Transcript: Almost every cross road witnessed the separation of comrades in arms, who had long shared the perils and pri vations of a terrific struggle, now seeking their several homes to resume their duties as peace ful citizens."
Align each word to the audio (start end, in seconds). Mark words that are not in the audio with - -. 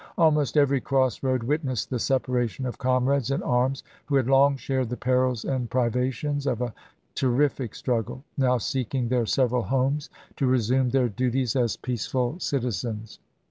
Almost 0.17 0.57
every 0.57 0.81
cross 0.81 1.21
road 1.21 1.43
witnessed 1.43 1.91
the 1.91 1.99
separation 1.99 2.65
of 2.65 2.79
comrades 2.79 3.29
in 3.29 3.43
arms, 3.43 3.83
who 4.07 4.15
had 4.15 4.25
long 4.25 4.57
shared 4.57 4.89
the 4.89 4.97
perils 4.97 5.45
and 5.45 5.69
pri 5.69 5.91
vations 5.91 6.47
of 6.51 6.59
a 6.59 6.73
terrific 7.13 7.75
struggle, 7.75 8.23
now 8.35 8.57
seeking 8.57 9.09
their 9.09 9.27
several 9.27 9.61
homes 9.61 10.09
to 10.37 10.47
resume 10.47 10.89
their 10.89 11.07
duties 11.07 11.55
as 11.55 11.77
peace 11.77 12.07
ful 12.07 12.39
citizens." 12.39 13.19